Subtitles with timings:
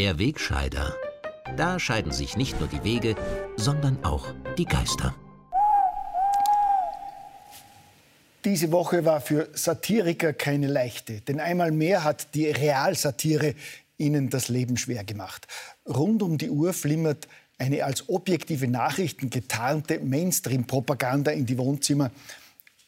[0.00, 0.96] Der Wegscheider.
[1.58, 3.16] Da scheiden sich nicht nur die Wege,
[3.56, 5.14] sondern auch die Geister.
[8.46, 13.54] Diese Woche war für Satiriker keine leichte, denn einmal mehr hat die Realsatire
[13.98, 15.46] ihnen das Leben schwer gemacht.
[15.86, 17.28] Rund um die Uhr flimmert
[17.58, 22.10] eine als objektive Nachrichten getarnte Mainstream-Propaganda in die Wohnzimmer,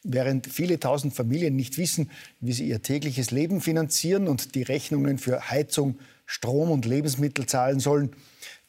[0.02, 5.18] während viele tausend Familien nicht wissen, wie sie ihr tägliches Leben finanzieren und die Rechnungen
[5.18, 8.10] für Heizung, Strom und Lebensmittel zahlen sollen,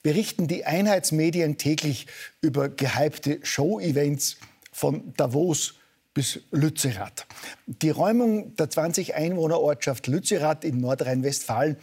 [0.04, 2.08] berichten die Einheitsmedien täglich
[2.42, 4.38] über gehypte Show-Events
[4.72, 5.76] von Davos
[6.14, 7.26] bis Lützerath.
[7.66, 11.78] Die Räumung der 20 Einwohnerortschaft Lützerath in Nordrhein-Westfalen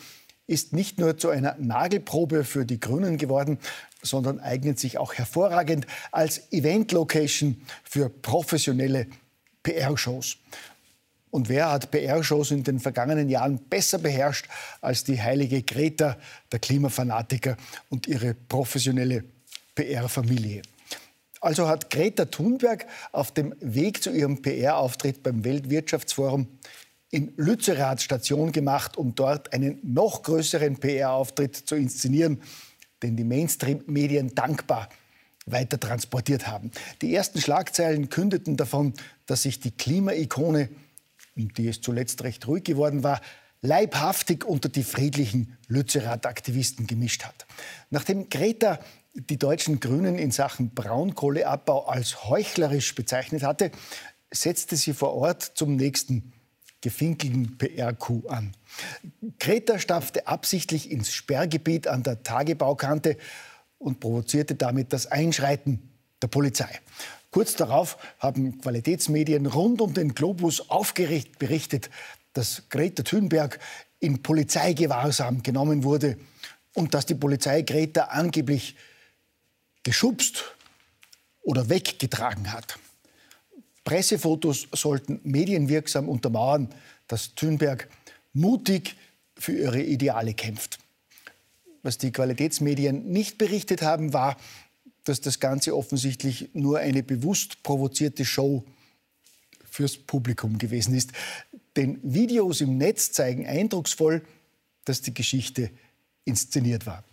[0.46, 3.58] ist nicht nur zu einer Nagelprobe für die Grünen geworden,
[4.02, 9.06] sondern eignet sich auch hervorragend als Event-Location für professionelle
[9.62, 10.36] PR-Shows.
[11.30, 14.46] Und wer hat PR-Shows in den vergangenen Jahren besser beherrscht
[14.80, 16.16] als die heilige Greta,
[16.50, 17.56] der Klimafanatiker
[17.88, 19.24] und ihre professionelle
[19.74, 20.62] PR-Familie?
[21.40, 26.48] Also hat Greta Thunberg auf dem Weg zu ihrem PR-Auftritt beim Weltwirtschaftsforum
[27.10, 32.42] in Lützerath Station gemacht, um dort einen noch größeren PR-Auftritt zu inszenieren,
[33.02, 34.88] den die Mainstream-Medien dankbar
[35.46, 36.70] weiter transportiert haben.
[37.02, 38.92] Die ersten Schlagzeilen kündeten davon,
[39.30, 40.68] dass sich die Klimaikone,
[41.36, 43.20] um die es zuletzt recht ruhig geworden war,
[43.62, 47.46] leibhaftig unter die friedlichen Lützerath-Aktivisten gemischt hat.
[47.90, 48.80] Nachdem Greta
[49.14, 53.70] die deutschen Grünen in Sachen Braunkohleabbau als heuchlerisch bezeichnet hatte,
[54.32, 56.32] setzte sie vor Ort zum nächsten
[56.80, 58.52] gefinkelten PR-Coup an.
[59.38, 63.16] Greta stapfte absichtlich ins Sperrgebiet an der Tagebaukante
[63.78, 65.90] und provozierte damit das Einschreiten
[66.22, 66.80] der Polizei.
[67.30, 71.90] Kurz darauf haben Qualitätsmedien rund um den Globus aufgeregt berichtet,
[72.32, 73.60] dass Greta Thunberg
[74.00, 76.16] in Polizeigewahrsam genommen wurde
[76.74, 78.76] und dass die Polizei Greta angeblich
[79.82, 80.54] geschubst
[81.42, 82.78] oder weggetragen hat.
[83.84, 86.68] Pressefotos sollten medienwirksam untermauern,
[87.08, 87.88] dass Thünberg
[88.32, 88.96] mutig
[89.36, 90.78] für ihre Ideale kämpft.
[91.82, 94.36] Was die Qualitätsmedien nicht berichtet haben, war,
[95.04, 98.64] dass das Ganze offensichtlich nur eine bewusst provozierte Show
[99.70, 101.12] fürs Publikum gewesen ist.
[101.76, 104.22] Denn Videos im Netz zeigen eindrucksvoll,
[104.84, 105.70] dass die Geschichte
[106.24, 107.04] inszeniert war.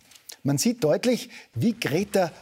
[0.42, 2.32] Man sieht deutlich, wie Greta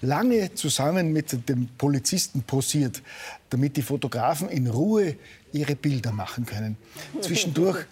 [0.00, 3.02] lange zusammen mit dem Polizisten posiert,
[3.50, 5.16] damit die Fotografen in Ruhe
[5.52, 6.76] ihre Bilder machen können.
[7.20, 7.86] Zwischendurch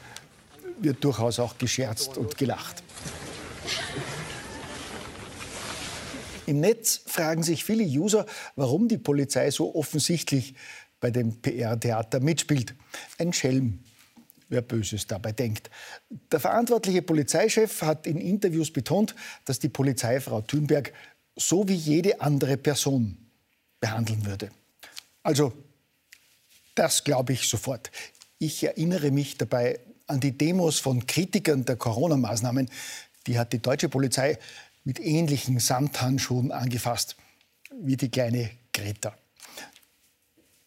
[0.81, 2.83] wird durchaus auch gescherzt und gelacht.
[6.51, 10.57] Im Netz fragen sich viele User, warum die Polizei so offensichtlich
[10.99, 12.75] bei dem PR-Theater mitspielt.
[13.19, 13.79] Ein Schelm,
[14.49, 15.71] wer Böses dabei denkt.
[16.33, 20.93] Der verantwortliche Polizeichef hat in Interviews betont, dass die Polizeifrau Thünberg
[21.37, 23.17] so wie jede andere Person
[23.79, 24.51] behandeln würde.
[25.23, 25.53] Also,
[26.75, 27.93] das glaube ich sofort.
[28.41, 29.79] Ich erinnere mich dabei
[30.09, 32.69] an die Demos von Kritikern der Corona-Maßnahmen.
[33.29, 34.37] Die hat die deutsche Polizei
[34.85, 37.17] mit ähnlichen Samthandschuhen angefasst
[37.81, 39.15] wie die kleine Greta.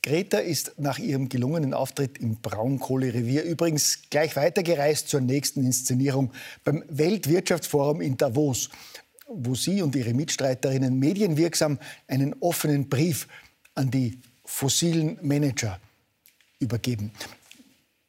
[0.02, 6.84] Greta ist nach ihrem gelungenen Auftritt im Braunkohlerevier übrigens gleich weitergereist zur nächsten Inszenierung beim
[6.90, 8.70] Weltwirtschaftsforum in Davos
[9.28, 13.28] wo Sie und Ihre Mitstreiterinnen medienwirksam einen offenen Brief
[13.76, 15.80] an die fossilen Manager
[16.60, 17.12] übergeben.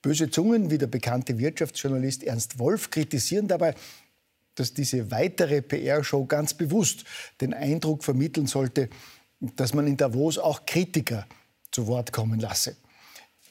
[0.03, 3.75] Böse Zungen wie der bekannte Wirtschaftsjournalist Ernst Wolf kritisieren dabei,
[4.55, 7.05] dass diese weitere PR-Show ganz bewusst
[7.41, 8.89] den Eindruck vermitteln sollte,
[9.41, 11.27] dass man in Davos auch Kritiker
[11.71, 12.77] zu Wort kommen lasse.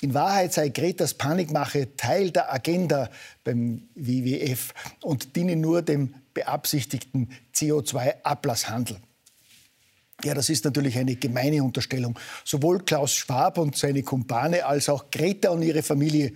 [0.02, 3.10] In Wahrheit sei Gretas Panikmache Teil der Agenda
[3.44, 8.98] beim WWF und diene nur dem beabsichtigten CO2-Ablasshandel.
[10.24, 12.18] Ja, das ist natürlich eine gemeine Unterstellung.
[12.44, 16.34] Sowohl Klaus Schwab und seine Kumpane als auch Greta und ihre Familie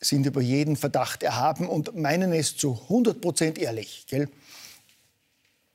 [0.00, 4.06] sind über jeden Verdacht erhaben und meinen es zu 100 Prozent ehrlich.
[4.08, 4.28] Gell?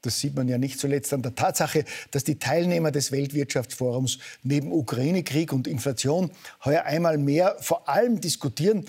[0.02, 4.72] Das sieht man ja nicht zuletzt an der Tatsache, dass die Teilnehmer des Weltwirtschaftsforums neben
[4.72, 6.32] Ukraine-Krieg und Inflation
[6.64, 8.86] heuer einmal mehr vor allem diskutieren,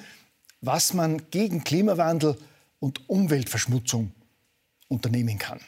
[0.60, 2.36] was man gegen Klimawandel
[2.80, 4.12] und Umweltverschmutzung
[4.88, 5.60] unternehmen kann.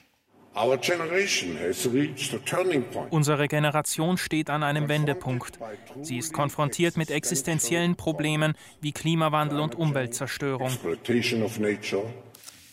[3.10, 5.58] Unsere Generation steht an einem Wendepunkt.
[6.02, 10.72] Sie ist konfrontiert mit existenziellen Problemen wie Klimawandel und Umweltzerstörung.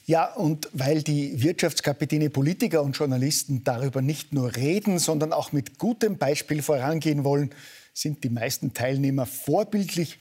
[0.08, 5.80] Ja, und weil die Wirtschaftskapitäne, Politiker und Journalisten darüber nicht nur reden, sondern auch mit
[5.80, 7.52] gutem Beispiel vorangehen wollen,
[7.94, 10.20] sind die meisten Teilnehmer vorbildlich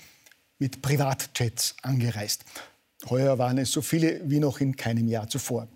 [0.58, 2.44] mit Privatjets angereist.
[3.10, 5.68] Heuer waren es so viele wie noch in keinem Jahr zuvor.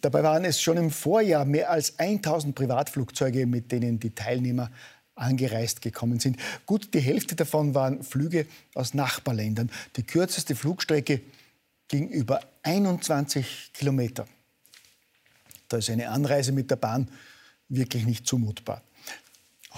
[0.00, 4.70] Dabei waren es schon im Vorjahr mehr als 1000 Privatflugzeuge, mit denen die Teilnehmer
[5.14, 6.38] angereist gekommen sind.
[6.66, 9.70] Gut die Hälfte davon waren Flüge aus Nachbarländern.
[9.96, 11.22] Die kürzeste Flugstrecke
[11.88, 14.26] ging über 21 Kilometer.
[15.68, 17.08] Da ist eine Anreise mit der Bahn
[17.68, 18.82] wirklich nicht zumutbar.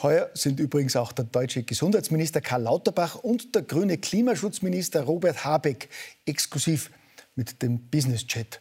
[0.02, 5.88] Heuer sind übrigens auch der deutsche Gesundheitsminister Karl Lauterbach und der grüne Klimaschutzminister Robert Habeck
[6.24, 6.90] exklusiv
[7.34, 8.60] mit dem Businessjet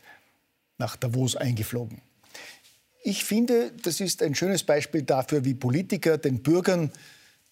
[0.78, 2.02] nach Davos eingeflogen.
[3.04, 6.92] Ich finde, das ist ein schönes Beispiel dafür, wie Politiker den Bürgern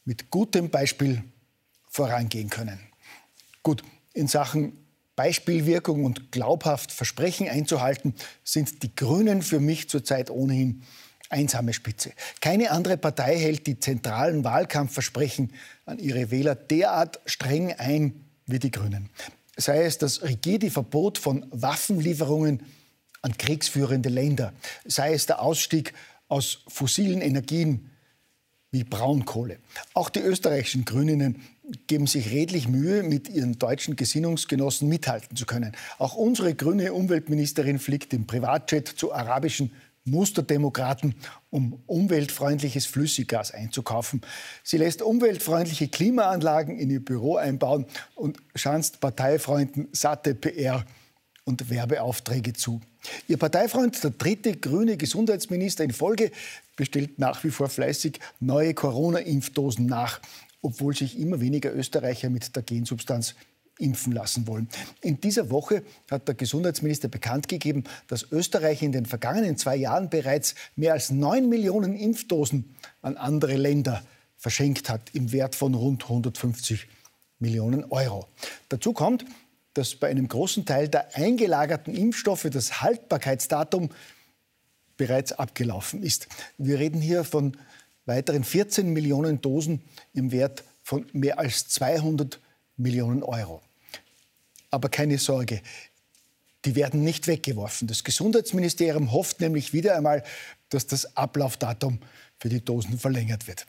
[0.04, 1.24] mit gutem Beispiel
[1.90, 2.80] vorangehen können.
[3.64, 3.84] Gut,
[4.14, 4.74] in Sachen
[5.16, 8.14] Beispielwirkung und glaubhaft Versprechen einzuhalten,
[8.44, 10.84] sind die Grünen für mich zurzeit ohnehin
[11.30, 12.12] einsame Spitze.
[12.42, 15.54] Keine andere Partei hält die zentralen Wahlkampfversprechen
[15.86, 19.10] an ihre Wähler derart streng ein wie die Grünen.
[19.58, 22.62] Sei es das rigide Verbot von Waffenlieferungen
[23.26, 24.54] an kriegsführende Länder,
[24.86, 25.94] sei es der Ausstieg
[26.28, 27.90] aus fossilen Energien
[28.70, 29.58] wie Braunkohle.
[29.96, 31.42] Auch die österreichischen Grünen
[31.88, 35.72] geben sich redlich Mühe, mit ihren deutschen Gesinnungsgenossen mithalten zu können.
[35.98, 39.72] Auch unsere grüne Umweltministerin fliegt im Privatjet zu arabischen
[40.04, 41.16] Musterdemokraten,
[41.50, 44.22] um umweltfreundliches Flüssiggas einzukaufen.
[44.64, 50.86] Sie lässt umweltfreundliche Klimaanlagen in ihr Büro einbauen und schanzt Parteifreunden satte PR
[51.46, 52.82] und Werbeaufträge zu.
[53.28, 56.32] Ihr Parteifreund, der dritte grüne Gesundheitsminister in Folge,
[56.76, 60.20] bestellt nach wie vor fleißig neue Corona-Impfdosen nach,
[60.62, 63.36] obwohl sich immer weniger Österreicher mit der Gensubstanz
[63.78, 64.70] impfen lassen wollen.
[65.02, 70.10] In dieser Woche hat der Gesundheitsminister bekannt gegeben, dass Österreich in den vergangenen zwei Jahren
[70.10, 74.04] bereits mehr als neun Millionen Impfdosen an andere Länder
[74.38, 76.88] verschenkt hat, im Wert von rund 150
[77.40, 78.28] Millionen Euro.
[78.70, 79.26] Dazu kommt,
[79.76, 83.90] dass bei einem großen Teil der eingelagerten Impfstoffe das Haltbarkeitsdatum
[84.98, 86.28] bereits abgelaufen ist.
[86.58, 87.58] Wir reden hier von
[88.06, 89.82] weiteren 14 Millionen Dosen
[90.14, 92.40] im Wert von mehr als 200
[92.78, 93.62] Millionen Euro.
[94.72, 95.62] Aber keine Sorge,
[96.64, 97.88] die werden nicht weggeworfen.
[97.88, 100.24] Das Gesundheitsministerium hofft nämlich wieder einmal,
[100.70, 102.00] dass das Ablaufdatum
[102.40, 103.66] für die Dosen verlängert wird.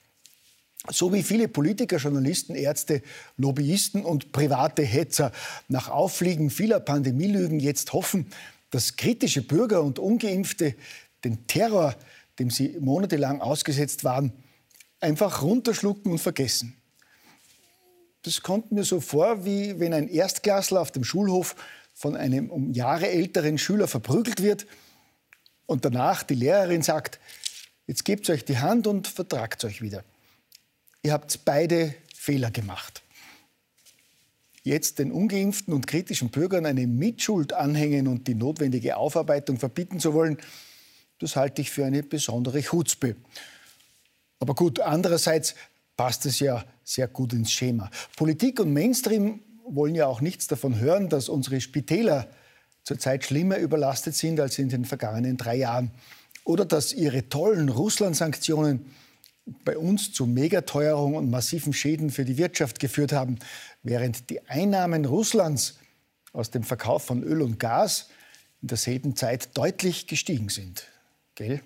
[0.90, 3.02] So wie viele Politiker, Journalisten, Ärzte,
[3.36, 5.32] Lobbyisten und private Hetzer
[5.68, 8.26] nach Auffliegen vieler Pandemielügen jetzt hoffen,
[8.70, 10.74] dass kritische Bürger und ungeimpfte
[11.24, 11.94] den Terror,
[12.38, 14.32] dem sie monatelang ausgesetzt waren,
[15.00, 16.76] einfach runterschlucken und vergessen.
[18.22, 21.54] Das kommt mir so vor, wie wenn ein Erstklassler auf dem Schulhof
[21.94, 24.66] von einem um Jahre älteren Schüler verprügelt wird
[25.66, 27.18] und danach die Lehrerin sagt,
[27.86, 30.04] jetzt gebt euch die Hand und vertragt euch wieder
[31.06, 33.02] ihr habt beide Fehler gemacht.
[34.64, 40.14] Jetzt den ungeimpften und kritischen Bürgern eine Mitschuld anhängen und die notwendige Aufarbeitung verbieten zu
[40.14, 40.38] wollen,
[41.20, 43.14] das halte ich für eine besondere Chutzpe.
[44.40, 45.54] Aber gut, andererseits
[45.96, 47.88] passt es ja sehr gut ins Schema.
[48.16, 52.28] Politik und Mainstream wollen ja auch nichts davon hören, dass unsere Spitäler
[52.82, 55.92] zurzeit schlimmer überlastet sind als in den vergangenen drei Jahren.
[56.42, 58.86] Oder dass ihre tollen Russland-Sanktionen
[59.64, 63.38] bei uns zu Megateuerung und massiven Schäden für die Wirtschaft geführt haben,
[63.82, 65.78] während die Einnahmen Russlands
[66.32, 68.10] aus dem Verkauf von Öl und Gas
[68.60, 70.86] in derselben Zeit deutlich gestiegen sind.
[71.34, 71.60] Gell?